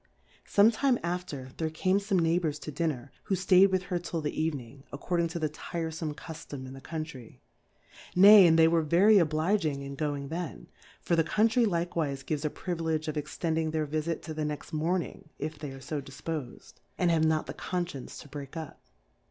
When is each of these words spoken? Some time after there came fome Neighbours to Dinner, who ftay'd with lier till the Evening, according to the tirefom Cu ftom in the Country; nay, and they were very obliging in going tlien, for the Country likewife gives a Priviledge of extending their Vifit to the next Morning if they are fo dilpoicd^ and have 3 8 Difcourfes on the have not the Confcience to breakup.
Some 0.47 0.71
time 0.71 0.97
after 1.03 1.49
there 1.57 1.69
came 1.69 1.99
fome 1.99 2.21
Neighbours 2.21 2.57
to 2.61 2.71
Dinner, 2.71 3.11
who 3.25 3.35
ftay'd 3.35 3.69
with 3.71 3.91
lier 3.91 3.99
till 3.99 4.19
the 4.19 4.33
Evening, 4.41 4.83
according 4.91 5.27
to 5.27 5.37
the 5.37 5.47
tirefom 5.47 6.17
Cu 6.17 6.33
ftom 6.33 6.65
in 6.65 6.73
the 6.73 6.81
Country; 6.81 7.39
nay, 8.15 8.47
and 8.47 8.57
they 8.57 8.67
were 8.67 8.81
very 8.81 9.19
obliging 9.19 9.83
in 9.83 9.93
going 9.93 10.27
tlien, 10.29 10.65
for 11.01 11.15
the 11.15 11.23
Country 11.23 11.67
likewife 11.67 12.25
gives 12.25 12.43
a 12.43 12.49
Priviledge 12.49 13.07
of 13.07 13.15
extending 13.15 13.69
their 13.69 13.85
Vifit 13.85 14.23
to 14.23 14.33
the 14.33 14.43
next 14.43 14.73
Morning 14.73 15.29
if 15.37 15.59
they 15.59 15.69
are 15.69 15.79
fo 15.79 16.01
dilpoicd^ 16.01 16.31
and 16.31 16.31
have 16.31 16.31
3 16.31 16.37
8 16.37 16.49
Difcourfes 16.49 16.73
on 16.97 17.07
the 17.07 17.13
have 17.13 17.25
not 17.29 17.45
the 17.45 17.53
Confcience 17.53 18.19
to 18.21 18.27
breakup. 18.27 18.81